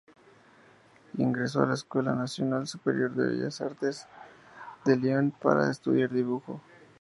[1.19, 4.07] Ingresó en la Escuela nacional superior de Bellas Artes
[4.83, 6.59] de Lyon para estudiar dibujo.